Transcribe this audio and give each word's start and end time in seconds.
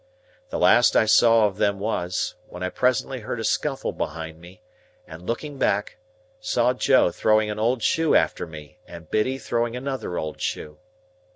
The 0.49 0.57
last 0.57 0.95
I 0.95 1.05
saw 1.05 1.45
of 1.45 1.57
them 1.57 1.79
was, 1.79 2.33
when 2.49 2.63
I 2.63 2.69
presently 2.71 3.19
heard 3.19 3.39
a 3.39 3.43
scuffle 3.43 3.91
behind 3.91 4.41
me, 4.41 4.63
and 5.05 5.27
looking 5.27 5.59
back, 5.59 5.97
saw 6.39 6.73
Joe 6.73 7.11
throwing 7.11 7.51
an 7.51 7.59
old 7.59 7.83
shoe 7.83 8.15
after 8.15 8.47
me 8.47 8.79
and 8.87 9.11
Biddy 9.11 9.37
throwing 9.37 9.75
another 9.75 10.17
old 10.17 10.41
shoe. 10.41 10.79